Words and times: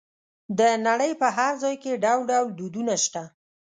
د 0.59 0.59
نړۍ 0.87 1.11
په 1.21 1.27
هر 1.37 1.51
ځای 1.63 1.75
کې 1.83 2.01
ډول 2.03 2.21
ډول 2.29 2.47
دودونه 2.59 2.93
شته. 3.03 3.23